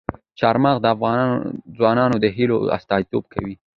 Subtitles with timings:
[0.39, 1.21] چار مغز د افغان
[1.77, 3.53] ځوانانو د هیلو استازیتوب کوي.